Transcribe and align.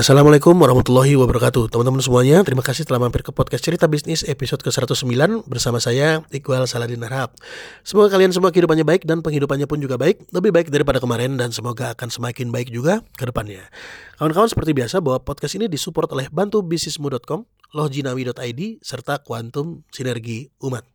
Assalamualaikum 0.00 0.56
warahmatullahi 0.56 1.12
wabarakatuh. 1.12 1.68
Teman-teman 1.68 2.00
semuanya, 2.00 2.40
terima 2.40 2.64
kasih 2.64 2.88
telah 2.88 2.96
mampir 2.96 3.20
ke 3.20 3.36
podcast 3.36 3.68
Cerita 3.68 3.84
Bisnis 3.84 4.24
episode 4.24 4.64
ke-109 4.64 5.44
Bersama 5.44 5.76
saya, 5.76 6.24
Iqbal 6.32 6.64
Saladin 6.64 7.04
Harhab 7.04 7.36
Semoga 7.84 8.08
kalian 8.16 8.32
semua 8.32 8.48
kehidupannya 8.48 8.88
baik 8.88 9.04
dan 9.04 9.20
penghidupannya 9.20 9.68
pun 9.68 9.76
juga 9.76 10.00
baik 10.00 10.24
Lebih 10.32 10.56
baik 10.56 10.72
daripada 10.72 11.04
kemarin 11.04 11.36
dan 11.36 11.52
semoga 11.52 11.92
akan 11.92 12.08
semakin 12.08 12.48
baik 12.48 12.72
juga 12.72 13.04
ke 13.12 13.28
depannya. 13.28 13.68
Kawan-kawan 14.16 14.48
seperti 14.48 14.72
biasa 14.72 15.04
bahwa 15.04 15.20
podcast 15.20 15.60
ini 15.60 15.68
disupport 15.68 16.08
oleh 16.16 16.32
bantubisnismu.com 16.32 17.44
lohjinawi.id, 17.76 18.80
serta 18.80 19.20
Quantum 19.20 19.84
Sinergi 19.92 20.48
Umat. 20.64 20.89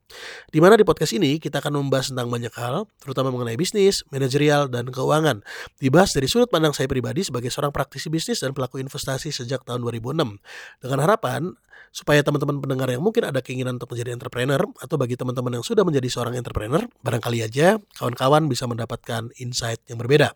Di 0.53 0.61
mana 0.61 0.77
di 0.77 0.85
podcast 0.85 1.17
ini 1.17 1.41
kita 1.41 1.59
akan 1.59 1.81
membahas 1.81 2.13
tentang 2.13 2.29
banyak 2.29 2.53
hal, 2.55 2.85
terutama 3.01 3.33
mengenai 3.33 3.57
bisnis, 3.57 4.05
manajerial, 4.13 4.69
dan 4.69 4.87
keuangan. 4.89 5.41
Dibahas 5.81 6.13
dari 6.13 6.29
sudut 6.29 6.47
pandang 6.47 6.71
saya 6.71 6.85
pribadi 6.85 7.25
sebagai 7.25 7.49
seorang 7.49 7.73
praktisi 7.73 8.07
bisnis 8.13 8.39
dan 8.39 8.53
pelaku 8.53 8.77
investasi 8.79 9.33
sejak 9.33 9.65
tahun 9.65 9.81
2006. 9.81 10.39
Dengan 10.79 10.99
harapan 11.01 11.57
supaya 11.95 12.19
teman-teman 12.27 12.59
pendengar 12.59 12.91
yang 12.91 12.99
mungkin 12.99 13.23
ada 13.23 13.39
keinginan 13.39 13.79
untuk 13.79 13.95
menjadi 13.95 14.11
entrepreneur 14.19 14.59
atau 14.83 14.95
bagi 14.99 15.15
teman-teman 15.15 15.59
yang 15.59 15.65
sudah 15.65 15.87
menjadi 15.87 16.11
seorang 16.11 16.35
entrepreneur, 16.35 16.83
barangkali 16.99 17.39
aja 17.39 17.79
kawan-kawan 17.95 18.51
bisa 18.51 18.67
mendapatkan 18.67 19.31
insight 19.39 19.79
yang 19.87 19.95
berbeda. 20.03 20.35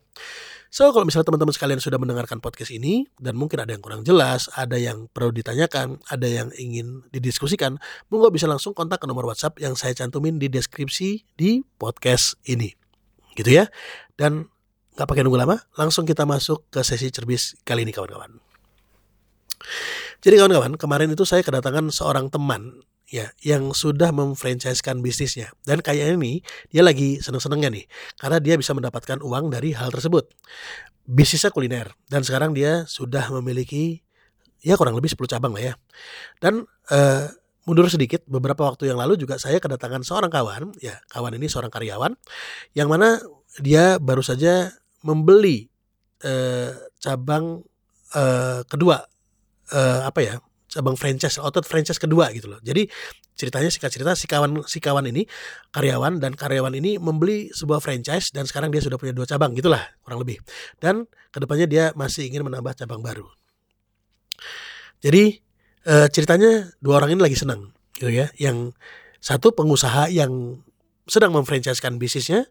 So, 0.69 0.93
kalau 0.93 1.01
misalnya 1.01 1.33
teman-teman 1.33 1.49
sekalian 1.49 1.81
sudah 1.81 1.97
mendengarkan 1.97 2.39
podcast 2.45 2.69
ini 2.69 3.09
dan 3.17 3.33
mungkin 3.33 3.57
ada 3.57 3.73
yang 3.73 3.81
kurang 3.81 4.05
jelas, 4.05 4.53
ada 4.53 4.77
yang 4.77 5.09
perlu 5.09 5.33
ditanyakan, 5.33 5.97
ada 6.07 6.27
yang 6.29 6.53
ingin 6.55 7.03
didiskusikan, 7.09 7.81
monggo 8.13 8.29
bisa 8.29 8.45
langsung 8.45 8.77
kontak 8.77 9.01
ke 9.01 9.09
nomor 9.09 9.25
WhatsApp 9.25 9.57
yang 9.59 9.75
saya 9.75 9.91
cantumin 9.93 10.39
di 10.39 10.47
deskripsi 10.47 11.35
di 11.35 11.61
podcast 11.77 12.39
ini. 12.47 12.71
Gitu 13.35 13.51
ya. 13.51 13.67
Dan 14.15 14.47
nggak 14.95 15.07
pakai 15.07 15.23
nunggu 15.23 15.39
lama, 15.39 15.55
langsung 15.75 16.07
kita 16.07 16.23
masuk 16.23 16.67
ke 16.71 16.83
sesi 16.83 17.11
cerbis 17.11 17.59
kali 17.67 17.83
ini 17.83 17.91
kawan-kawan. 17.91 18.39
Jadi 20.19 20.35
kawan-kawan, 20.35 20.75
kemarin 20.75 21.11
itu 21.11 21.23
saya 21.23 21.43
kedatangan 21.43 21.91
seorang 21.91 22.27
teman 22.27 22.83
ya 23.09 23.33
yang 23.41 23.73
sudah 23.73 24.13
memfranchisekan 24.13 25.01
bisnisnya 25.01 25.49
dan 25.65 25.81
kayaknya 25.81 26.13
ini 26.13 26.33
dia 26.69 26.85
lagi 26.85 27.17
seneng-senengnya 27.17 27.73
nih 27.73 27.85
karena 28.21 28.37
dia 28.37 28.53
bisa 28.53 28.77
mendapatkan 28.77 29.17
uang 29.25 29.49
dari 29.49 29.73
hal 29.73 29.89
tersebut 29.89 30.29
bisnisnya 31.09 31.49
kuliner 31.49 31.89
dan 32.05 32.21
sekarang 32.21 32.53
dia 32.53 32.85
sudah 32.85 33.33
memiliki 33.33 34.05
ya 34.61 34.77
kurang 34.77 34.93
lebih 34.93 35.09
10 35.09 35.25
cabang 35.25 35.57
lah 35.57 35.63
ya 35.63 35.75
dan 36.37 36.69
uh, 36.93 37.33
mundur 37.69 37.85
sedikit 37.85 38.25
beberapa 38.25 38.65
waktu 38.65 38.89
yang 38.89 38.97
lalu 38.97 39.13
juga 39.13 39.37
saya 39.37 39.61
kedatangan 39.61 40.01
seorang 40.01 40.33
kawan 40.33 40.73
ya 40.81 40.97
kawan 41.13 41.37
ini 41.37 41.45
seorang 41.45 41.69
karyawan 41.69 42.17
yang 42.73 42.89
mana 42.89 43.21
dia 43.61 44.01
baru 44.01 44.25
saja 44.25 44.73
membeli 45.05 45.69
uh, 46.25 46.73
cabang 46.97 47.61
uh, 48.17 48.65
kedua 48.65 49.05
uh, 49.69 50.01
apa 50.01 50.19
ya 50.25 50.33
cabang 50.69 50.97
franchise 50.97 51.37
otot 51.37 51.65
franchise 51.65 51.97
kedua 51.97 52.29
gitu 52.33 52.49
loh. 52.49 52.61
Jadi 52.61 52.89
ceritanya 53.33 53.69
singkat 53.73 53.89
cerita 53.89 54.11
si 54.13 54.25
kawan 54.29 54.65
si 54.69 54.77
kawan 54.77 55.05
ini 55.09 55.25
karyawan 55.73 56.21
dan 56.21 56.37
karyawan 56.37 56.73
ini 56.77 57.01
membeli 57.01 57.49
sebuah 57.53 57.81
franchise 57.81 58.29
dan 58.33 58.45
sekarang 58.45 58.69
dia 58.69 58.81
sudah 58.81 58.97
punya 59.01 59.13
dua 59.13 59.25
cabang 59.25 59.53
gitulah 59.57 59.81
kurang 60.05 60.21
lebih. 60.21 60.37
Dan 60.77 61.09
ke 61.33 61.37
depannya 61.41 61.65
dia 61.69 61.85
masih 61.97 62.29
ingin 62.29 62.45
menambah 62.45 62.77
cabang 62.77 63.01
baru. 63.01 63.25
Jadi 64.99 65.41
e, 65.89 65.95
ceritanya 66.13 66.69
dua 66.77 67.01
orang 67.01 67.17
ini 67.17 67.21
lagi 67.25 67.37
senang 67.37 67.73
gitu 67.97 68.13
ya. 68.13 68.29
Yang 68.37 68.77
satu 69.17 69.51
pengusaha 69.57 70.13
yang 70.13 70.61
sedang 71.09 71.33
memfranchisekan 71.33 71.97
bisnisnya 71.97 72.45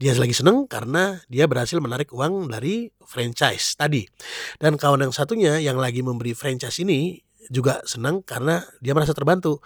dia 0.00 0.16
lagi 0.16 0.32
seneng 0.32 0.64
karena 0.64 1.20
dia 1.28 1.44
berhasil 1.44 1.76
menarik 1.76 2.08
uang 2.16 2.48
dari 2.48 2.88
franchise 3.04 3.76
tadi. 3.76 4.08
Dan 4.56 4.80
kawan 4.80 5.04
yang 5.04 5.12
satunya 5.12 5.60
yang 5.60 5.76
lagi 5.76 6.00
memberi 6.00 6.32
franchise 6.32 6.80
ini 6.80 7.20
juga 7.52 7.84
senang 7.84 8.24
karena 8.24 8.64
dia 8.80 8.96
merasa 8.96 9.12
terbantu. 9.12 9.60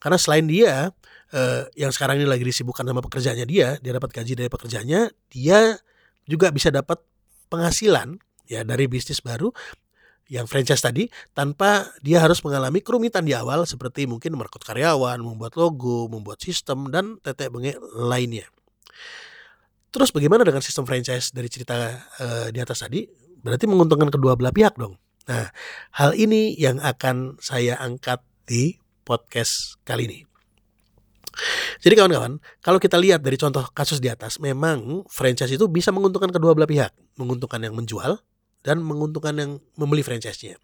Karena 0.00 0.16
selain 0.16 0.48
dia 0.48 0.88
eh, 1.36 1.68
yang 1.76 1.92
sekarang 1.92 2.16
ini 2.16 2.24
lagi 2.24 2.48
disibukkan 2.48 2.88
sama 2.88 3.04
pekerjaannya 3.04 3.44
dia, 3.44 3.76
dia 3.84 3.92
dapat 3.92 4.08
gaji 4.16 4.32
dari 4.32 4.48
pekerjaannya, 4.48 5.12
dia 5.28 5.76
juga 6.24 6.48
bisa 6.48 6.72
dapat 6.72 7.04
penghasilan 7.52 8.16
ya 8.48 8.64
dari 8.64 8.88
bisnis 8.88 9.20
baru 9.20 9.52
yang 10.32 10.48
franchise 10.48 10.80
tadi 10.80 11.04
tanpa 11.36 11.92
dia 12.00 12.16
harus 12.20 12.40
mengalami 12.40 12.80
kerumitan 12.80 13.28
di 13.28 13.36
awal 13.36 13.68
seperti 13.68 14.08
mungkin 14.08 14.40
merekrut 14.40 14.64
karyawan, 14.64 15.20
membuat 15.20 15.54
logo, 15.60 16.08
membuat 16.08 16.40
sistem 16.40 16.88
dan 16.88 17.20
tetek 17.20 17.52
bengek 17.52 17.76
lainnya. 17.92 18.48
Terus 19.92 20.10
bagaimana 20.10 20.42
dengan 20.42 20.64
sistem 20.64 20.88
franchise 20.88 21.30
dari 21.30 21.46
cerita 21.46 21.76
uh, 22.18 22.48
di 22.50 22.58
atas 22.58 22.82
tadi? 22.82 23.06
Berarti 23.44 23.68
menguntungkan 23.68 24.08
kedua 24.08 24.34
belah 24.34 24.50
pihak 24.50 24.74
dong. 24.80 24.96
Nah, 25.28 25.48
hal 25.96 26.16
ini 26.16 26.56
yang 26.56 26.80
akan 26.80 27.38
saya 27.38 27.78
angkat 27.78 28.20
di 28.48 28.80
podcast 29.04 29.78
kali 29.84 30.08
ini. 30.08 30.20
Jadi 31.82 31.94
kawan-kawan, 31.98 32.40
kalau 32.64 32.78
kita 32.80 32.96
lihat 32.96 33.20
dari 33.20 33.36
contoh 33.36 33.66
kasus 33.74 34.00
di 34.00 34.08
atas, 34.08 34.40
memang 34.40 35.04
franchise 35.10 35.52
itu 35.52 35.66
bisa 35.68 35.92
menguntungkan 35.92 36.32
kedua 36.32 36.56
belah 36.56 36.68
pihak, 36.68 36.92
menguntungkan 37.20 37.60
yang 37.60 37.76
menjual 37.76 38.18
dan 38.64 38.80
menguntungkan 38.80 39.36
yang 39.36 39.50
membeli 39.76 40.00
franchise-nya. 40.00 40.56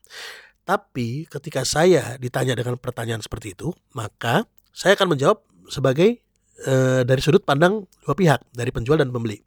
Tapi 0.64 1.28
ketika 1.28 1.62
saya 1.68 2.16
ditanya 2.16 2.56
dengan 2.56 2.80
pertanyaan 2.80 3.20
seperti 3.20 3.52
itu, 3.52 3.70
maka 3.92 4.48
saya 4.72 4.96
akan 4.96 5.14
menjawab 5.14 5.38
sebagai 5.68 6.18
e, 6.64 6.74
dari 7.04 7.20
sudut 7.20 7.44
pandang 7.44 7.84
dua 8.02 8.14
pihak, 8.16 8.40
dari 8.56 8.72
penjual 8.72 8.96
dan 8.96 9.12
pembeli. 9.12 9.44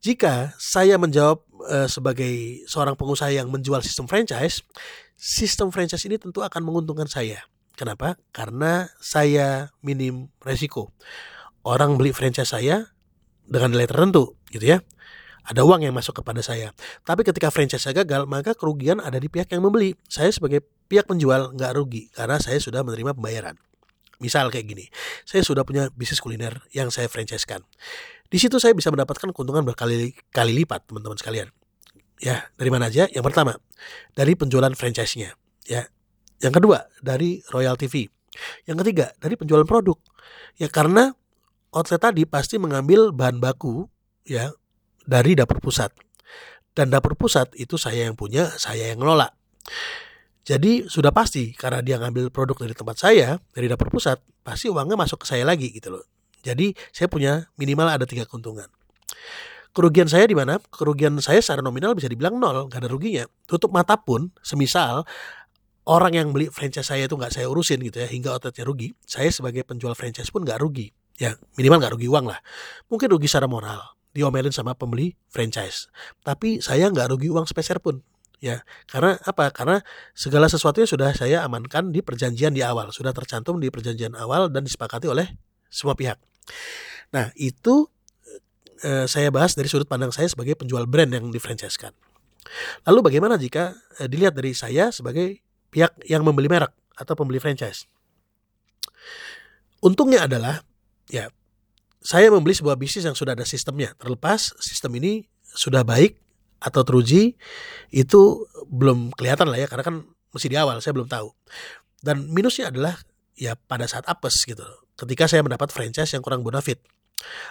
Jika 0.00 0.56
saya 0.56 0.96
menjawab 0.96 1.44
uh, 1.60 1.84
sebagai 1.84 2.64
seorang 2.64 2.96
pengusaha 2.96 3.28
yang 3.28 3.52
menjual 3.52 3.84
sistem 3.84 4.08
franchise, 4.08 4.64
sistem 5.12 5.68
franchise 5.68 6.08
ini 6.08 6.16
tentu 6.16 6.40
akan 6.40 6.64
menguntungkan 6.64 7.04
saya. 7.04 7.44
Kenapa? 7.76 8.16
Karena 8.32 8.88
saya 8.96 9.68
minim 9.84 10.32
resiko. 10.40 10.88
Orang 11.60 12.00
beli 12.00 12.16
franchise 12.16 12.56
saya 12.56 12.88
dengan 13.44 13.76
nilai 13.76 13.84
tertentu, 13.84 14.40
gitu 14.48 14.72
ya. 14.72 14.80
Ada 15.46 15.64
uang 15.64 15.86
yang 15.86 15.94
masuk 15.96 16.20
kepada 16.20 16.44
saya. 16.44 16.74
Tapi 17.04 17.24
ketika 17.24 17.48
franchise 17.48 17.84
saya 17.84 18.04
gagal, 18.04 18.28
maka 18.28 18.52
kerugian 18.52 19.00
ada 19.00 19.16
di 19.16 19.28
pihak 19.32 19.48
yang 19.52 19.64
membeli. 19.64 19.96
Saya 20.06 20.28
sebagai 20.32 20.60
pihak 20.90 21.06
penjual 21.06 21.54
nggak 21.56 21.72
rugi 21.76 22.10
karena 22.12 22.36
saya 22.42 22.60
sudah 22.60 22.84
menerima 22.84 23.16
pembayaran. 23.16 23.56
Misal 24.20 24.52
kayak 24.52 24.68
gini, 24.68 24.84
saya 25.24 25.40
sudah 25.40 25.64
punya 25.64 25.88
bisnis 25.96 26.20
kuliner 26.20 26.60
yang 26.76 26.92
saya 26.92 27.08
franchisekan. 27.08 27.64
Di 28.28 28.36
situ 28.36 28.60
saya 28.60 28.76
bisa 28.76 28.92
mendapatkan 28.92 29.32
keuntungan 29.32 29.64
berkali-kali 29.64 30.52
lipat, 30.60 30.92
teman-teman 30.92 31.16
sekalian. 31.16 31.48
Ya, 32.20 32.52
dari 32.60 32.68
mana 32.68 32.92
aja? 32.92 33.08
Yang 33.08 33.24
pertama, 33.32 33.56
dari 34.12 34.36
penjualan 34.36 34.70
franchise-nya. 34.76 35.32
Ya. 35.64 35.88
Yang 36.44 36.60
kedua, 36.60 36.84
dari 37.00 37.40
royalty 37.48 37.88
fee. 37.88 38.12
Yang 38.68 38.84
ketiga, 38.84 39.06
dari 39.16 39.40
penjualan 39.40 39.64
produk. 39.64 39.96
Ya, 40.60 40.68
karena 40.68 41.16
outlet 41.72 42.02
tadi 42.02 42.22
pasti 42.28 42.60
mengambil 42.60 43.14
bahan 43.14 43.40
baku 43.40 43.88
ya 44.26 44.52
dari 45.04 45.36
dapur 45.36 45.60
pusat. 45.62 45.92
Dan 46.70 46.88
dapur 46.88 47.18
pusat 47.18 47.50
itu 47.58 47.74
saya 47.76 48.06
yang 48.08 48.16
punya, 48.16 48.48
saya 48.56 48.94
yang 48.94 49.02
ngelola. 49.02 49.28
Jadi 50.46 50.88
sudah 50.88 51.12
pasti 51.12 51.52
karena 51.52 51.84
dia 51.84 52.00
ngambil 52.00 52.32
produk 52.32 52.56
dari 52.64 52.74
tempat 52.74 52.96
saya, 52.96 53.36
dari 53.52 53.68
dapur 53.68 53.92
pusat, 53.92 54.18
pasti 54.40 54.72
uangnya 54.72 54.96
masuk 54.96 55.22
ke 55.22 55.26
saya 55.28 55.44
lagi 55.44 55.68
gitu 55.70 55.92
loh. 55.92 56.04
Jadi 56.40 56.72
saya 56.90 57.06
punya 57.12 57.52
minimal 57.60 57.86
ada 58.00 58.08
tiga 58.08 58.24
keuntungan. 58.24 58.66
Kerugian 59.70 60.10
saya 60.10 60.26
di 60.26 60.34
mana? 60.34 60.58
Kerugian 60.58 61.14
saya 61.22 61.38
secara 61.38 61.62
nominal 61.62 61.94
bisa 61.94 62.10
dibilang 62.10 62.40
nol, 62.40 62.66
gak 62.66 62.82
ada 62.82 62.90
ruginya. 62.90 63.28
Tutup 63.46 63.70
mata 63.70 63.94
pun, 64.00 64.34
semisal 64.42 65.06
orang 65.86 66.12
yang 66.14 66.28
beli 66.34 66.50
franchise 66.50 66.90
saya 66.90 67.06
itu 67.06 67.14
nggak 67.14 67.34
saya 67.34 67.46
urusin 67.50 67.78
gitu 67.82 68.02
ya, 68.02 68.08
hingga 68.10 68.34
outletnya 68.34 68.66
rugi, 68.66 68.94
saya 69.02 69.30
sebagai 69.30 69.62
penjual 69.62 69.94
franchise 69.94 70.30
pun 70.30 70.42
nggak 70.42 70.58
rugi. 70.58 70.90
Ya 71.20 71.36
minimal 71.54 71.84
nggak 71.84 71.92
rugi 71.98 72.08
uang 72.08 72.26
lah. 72.30 72.40
Mungkin 72.88 73.10
rugi 73.12 73.28
secara 73.28 73.46
moral, 73.46 73.78
diomelin 74.12 74.54
sama 74.54 74.74
pembeli 74.74 75.14
franchise. 75.30 75.90
Tapi 76.26 76.58
saya 76.62 76.90
nggak 76.90 77.14
rugi 77.14 77.28
uang 77.30 77.46
sepeser 77.46 77.78
pun 77.82 78.02
ya 78.40 78.64
karena 78.88 79.20
apa 79.20 79.52
karena 79.52 79.84
segala 80.16 80.48
sesuatunya 80.48 80.88
sudah 80.88 81.12
saya 81.12 81.44
amankan 81.44 81.92
di 81.92 82.00
perjanjian 82.00 82.56
di 82.56 82.64
awal 82.64 82.88
sudah 82.88 83.12
tercantum 83.12 83.60
di 83.60 83.68
perjanjian 83.68 84.16
awal 84.16 84.48
dan 84.48 84.64
disepakati 84.64 85.12
oleh 85.12 85.28
semua 85.68 85.92
pihak 85.92 86.16
Nah 87.10 87.34
itu 87.34 87.90
eh, 88.82 89.06
saya 89.10 89.28
bahas 89.34 89.54
dari 89.54 89.66
sudut 89.66 89.86
pandang 89.86 90.14
saya 90.14 90.30
sebagai 90.30 90.54
penjual 90.54 90.86
brand 90.86 91.10
yang 91.10 91.26
difranchisekan. 91.30 91.92
Lalu 92.86 93.12
bagaimana 93.12 93.34
jika 93.36 93.74
eh, 93.98 94.08
dilihat 94.08 94.34
dari 94.34 94.54
saya 94.54 94.94
sebagai 94.94 95.42
pihak 95.70 96.06
yang 96.06 96.22
membeli 96.22 96.50
merek 96.50 96.70
atau 96.94 97.14
pembeli 97.18 97.42
franchise? 97.42 97.86
Untungnya 99.80 100.28
adalah 100.28 100.60
ya 101.08 101.32
saya 102.00 102.32
membeli 102.32 102.56
sebuah 102.56 102.80
bisnis 102.80 103.04
yang 103.04 103.16
sudah 103.16 103.36
ada 103.36 103.44
sistemnya. 103.44 103.92
Terlepas 104.00 104.56
sistem 104.58 104.96
ini 104.96 105.28
sudah 105.44 105.84
baik 105.84 106.16
atau 106.60 106.84
teruji 106.84 107.36
itu 107.92 108.20
belum 108.68 109.12
kelihatan 109.16 109.48
lah 109.48 109.64
ya 109.64 109.68
karena 109.68 109.84
kan 109.84 109.96
masih 110.32 110.48
di 110.48 110.56
awal 110.56 110.80
saya 110.80 110.96
belum 110.96 111.08
tahu. 111.08 111.28
Dan 112.00 112.32
minusnya 112.32 112.72
adalah 112.72 112.96
ya 113.36 113.56
pada 113.56 113.84
saat 113.84 114.08
apes 114.08 114.48
gitu 114.48 114.64
ketika 114.96 115.28
saya 115.28 115.44
mendapat 115.44 115.68
franchise 115.68 116.16
yang 116.16 116.24
kurang 116.24 116.40
bonafit. 116.40 116.80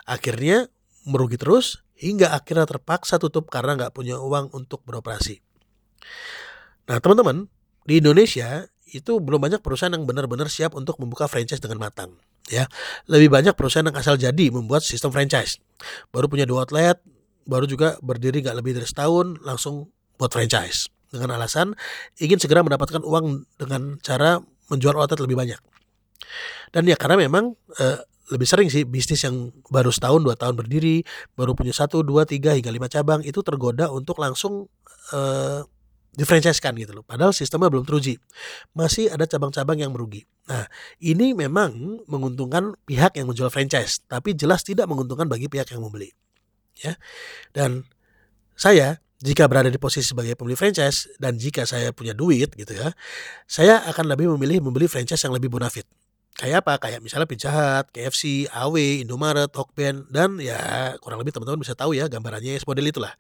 Akhirnya 0.10 0.70
merugi 1.06 1.38
terus 1.38 1.86
hingga 1.94 2.34
akhirnya 2.34 2.66
terpaksa 2.66 3.22
tutup 3.22 3.54
karena 3.54 3.78
nggak 3.78 3.94
punya 3.94 4.18
uang 4.18 4.50
untuk 4.58 4.82
beroperasi. 4.86 5.46
Nah 6.90 6.98
teman-teman 6.98 7.46
di 7.86 8.02
Indonesia 8.02 8.66
itu 8.90 9.22
belum 9.22 9.46
banyak 9.46 9.62
perusahaan 9.62 9.94
yang 9.94 10.10
benar-benar 10.10 10.50
siap 10.50 10.74
untuk 10.74 10.98
membuka 10.98 11.30
franchise 11.30 11.62
dengan 11.62 11.86
matang 11.86 12.18
ya. 12.50 12.66
Lebih 13.06 13.30
banyak 13.30 13.54
perusahaan 13.54 13.86
yang 13.86 13.96
asal 13.96 14.18
jadi 14.18 14.50
membuat 14.50 14.82
sistem 14.82 15.14
franchise. 15.14 15.62
Baru 16.10 16.28
punya 16.28 16.50
dua 16.50 16.66
outlet 16.66 17.00
baru 17.50 17.66
juga 17.66 17.98
berdiri 18.06 18.46
nggak 18.46 18.58
lebih 18.62 18.78
dari 18.78 18.86
setahun 18.86 19.42
langsung 19.42 19.90
buat 20.22 20.30
franchise. 20.30 20.94
Dengan 21.10 21.42
alasan 21.42 21.74
ingin 22.22 22.38
segera 22.38 22.62
mendapatkan 22.62 23.02
uang 23.02 23.50
dengan 23.58 23.98
cara 24.06 24.38
menjual 24.70 24.94
outlet 24.94 25.22
lebih 25.26 25.38
banyak. 25.38 25.60
Dan 26.70 26.86
ya 26.86 26.94
karena 26.94 27.26
memang 27.26 27.58
eh, 27.82 27.98
lebih 28.30 28.46
sering 28.46 28.70
sih 28.70 28.86
bisnis 28.86 29.26
yang 29.26 29.50
baru 29.74 29.90
setahun 29.90 30.22
dua 30.22 30.38
tahun 30.38 30.54
berdiri 30.54 31.02
baru 31.34 31.58
punya 31.58 31.74
satu 31.74 32.06
dua 32.06 32.30
tiga 32.30 32.54
hingga 32.54 32.70
lima 32.70 32.86
cabang 32.86 33.26
itu 33.26 33.42
tergoda 33.42 33.90
untuk 33.90 34.22
langsung 34.22 34.70
eh, 35.18 35.66
difranchisekan 36.14 36.74
gitu 36.80 37.02
loh. 37.02 37.04
Padahal 37.06 37.32
sistemnya 37.32 37.70
belum 37.70 37.86
teruji. 37.86 38.18
Masih 38.74 39.10
ada 39.14 39.30
cabang-cabang 39.30 39.78
yang 39.78 39.92
merugi. 39.94 40.26
Nah, 40.50 40.66
ini 40.98 41.38
memang 41.38 42.02
menguntungkan 42.10 42.74
pihak 42.90 43.18
yang 43.22 43.30
menjual 43.30 43.54
franchise, 43.54 44.02
tapi 44.10 44.34
jelas 44.34 44.66
tidak 44.66 44.90
menguntungkan 44.90 45.30
bagi 45.30 45.46
pihak 45.46 45.70
yang 45.70 45.86
membeli. 45.86 46.10
Ya. 46.80 46.98
Dan 47.54 47.86
saya 48.58 48.98
jika 49.20 49.52
berada 49.52 49.68
di 49.68 49.76
posisi 49.76 50.16
sebagai 50.16 50.34
pembeli 50.40 50.56
franchise 50.56 51.12
dan 51.20 51.36
jika 51.36 51.68
saya 51.68 51.92
punya 51.92 52.16
duit 52.16 52.56
gitu 52.56 52.72
ya, 52.72 52.96
saya 53.46 53.84
akan 53.92 54.08
lebih 54.08 54.32
memilih 54.36 54.64
membeli 54.64 54.88
franchise 54.88 55.20
yang 55.28 55.36
lebih 55.36 55.52
bonafit. 55.52 55.84
Kayak 56.40 56.64
apa? 56.64 56.80
Kayak 56.80 57.04
misalnya 57.04 57.28
Pizza 57.28 57.52
Hut, 57.52 57.92
KFC, 57.92 58.48
AW, 58.48 59.04
Indomaret, 59.04 59.52
Hokben, 59.52 60.08
dan 60.08 60.40
ya 60.40 60.96
kurang 61.04 61.20
lebih 61.20 61.36
teman-teman 61.36 61.60
bisa 61.60 61.76
tahu 61.76 61.92
ya 61.92 62.08
gambarannya 62.08 62.64
model 62.64 62.88
itulah. 62.88 63.14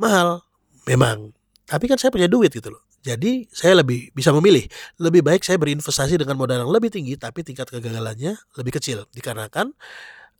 Mahal, 0.00 0.40
memang 0.88 1.36
tapi 1.70 1.86
kan 1.86 1.94
saya 2.02 2.10
punya 2.10 2.26
duit 2.26 2.50
gitu 2.50 2.66
loh. 2.66 2.82
Jadi 2.98 3.46
saya 3.54 3.78
lebih 3.78 4.10
bisa 4.10 4.34
memilih. 4.34 4.66
Lebih 4.98 5.22
baik 5.22 5.46
saya 5.46 5.54
berinvestasi 5.54 6.18
dengan 6.18 6.34
modal 6.34 6.66
yang 6.66 6.72
lebih 6.74 6.90
tinggi 6.90 7.14
tapi 7.14 7.46
tingkat 7.46 7.70
kegagalannya 7.70 8.34
lebih 8.58 8.72
kecil. 8.74 9.06
Dikarenakan 9.14 9.70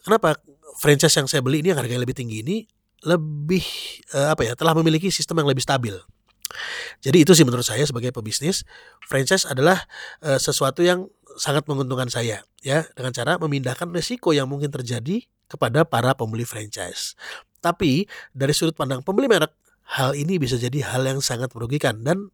kenapa 0.03 0.43
franchise 0.83 1.15
yang 1.15 1.31
saya 1.31 1.39
beli 1.39 1.63
ini 1.63 1.71
yang 1.71 1.79
harganya 1.79 2.03
lebih 2.03 2.19
tinggi 2.19 2.43
ini 2.43 2.67
lebih 3.07 3.63
uh, 4.19 4.35
apa 4.35 4.43
ya 4.43 4.53
telah 4.59 4.75
memiliki 4.75 5.07
sistem 5.15 5.39
yang 5.39 5.49
lebih 5.55 5.63
stabil. 5.63 5.95
Jadi 6.99 7.23
itu 7.23 7.31
sih 7.39 7.47
menurut 7.47 7.63
saya 7.63 7.87
sebagai 7.87 8.11
pebisnis 8.11 8.67
franchise 9.07 9.47
adalah 9.47 9.87
uh, 10.27 10.35
sesuatu 10.35 10.83
yang 10.83 11.07
sangat 11.39 11.63
menguntungkan 11.71 12.11
saya 12.11 12.43
ya 12.59 12.83
dengan 12.99 13.15
cara 13.15 13.39
memindahkan 13.39 13.87
resiko 13.95 14.35
yang 14.35 14.51
mungkin 14.51 14.75
terjadi 14.75 15.23
kepada 15.47 15.87
para 15.87 16.11
pembeli 16.19 16.43
franchise. 16.43 17.15
Tapi 17.63 18.11
dari 18.35 18.51
sudut 18.51 18.75
pandang 18.75 19.07
pembeli 19.07 19.31
merek 19.31 19.55
hal 19.99 20.15
ini 20.15 20.39
bisa 20.39 20.55
jadi 20.55 20.87
hal 20.87 21.03
yang 21.03 21.19
sangat 21.19 21.51
merugikan 21.51 22.07
dan 22.07 22.31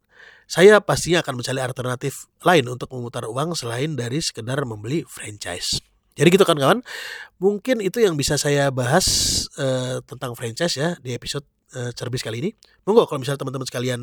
saya 0.46 0.78
pastinya 0.78 1.24
akan 1.24 1.42
mencari 1.42 1.60
alternatif 1.64 2.30
lain 2.44 2.68
untuk 2.70 2.92
memutar 2.94 3.26
uang 3.26 3.58
selain 3.58 3.98
dari 3.98 4.22
sekedar 4.22 4.62
membeli 4.62 5.02
franchise. 5.08 5.82
Jadi 6.16 6.32
gitu 6.32 6.48
kan 6.48 6.56
kawan, 6.56 6.80
mungkin 7.36 7.84
itu 7.84 8.00
yang 8.00 8.16
bisa 8.16 8.40
saya 8.40 8.72
bahas 8.72 9.04
uh, 9.60 10.00
tentang 10.08 10.32
franchise 10.32 10.80
ya 10.80 10.96
di 11.04 11.12
episode 11.12 11.44
uh, 11.74 11.90
cerbis 11.96 12.22
kali 12.22 12.38
ini. 12.38 12.50
Monggo 12.86 13.08
kalau 13.10 13.18
misalnya 13.18 13.42
teman-teman 13.42 13.66
sekalian 13.66 14.00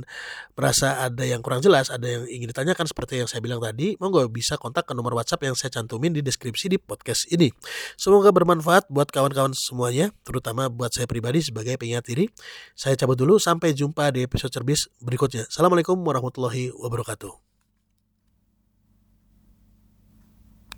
merasa 0.57 1.00
ada 1.00 1.24
yang 1.24 1.39
kurang 1.39 1.63
jelas, 1.63 1.88
ada 1.88 2.04
yang 2.04 2.27
ingin 2.27 2.51
ditanyakan 2.51 2.83
seperti 2.83 3.24
yang 3.24 3.30
saya 3.31 3.39
bilang 3.39 3.63
tadi, 3.63 3.95
monggo 4.01 4.27
bisa 4.27 4.60
kontak 4.60 4.89
ke 4.89 4.94
nomor 4.98 5.15
WhatsApp 5.15 5.48
yang 5.48 5.56
saya 5.56 5.71
cantumin 5.71 6.12
di 6.12 6.19
deskripsi 6.19 6.68
di 6.68 6.77
podcast 6.81 7.30
ini. 7.31 7.54
Semoga 7.95 8.36
bermanfaat 8.36 8.92
buat 8.92 9.07
kawan-kawan 9.07 9.56
semuanya, 9.56 10.12
terutama 10.27 10.68
buat 10.68 10.92
saya 10.92 11.07
pribadi 11.07 11.39
sebagai 11.39 11.80
pengingat 11.80 12.04
diri. 12.10 12.27
Saya 12.75 13.00
cabut 13.00 13.15
dulu, 13.15 13.39
sampai 13.39 13.71
jumpa 13.71 14.12
di 14.12 14.27
episode 14.27 14.51
cerbis 14.51 14.92
berikutnya. 15.00 15.48
Assalamualaikum 15.48 15.95
warahmatullahi 16.01 16.75
wabarakatuh. 16.75 17.53